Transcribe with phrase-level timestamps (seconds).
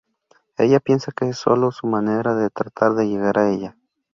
[0.57, 3.77] Ella piensa que es sólo su manera de tratar de llegar a ella.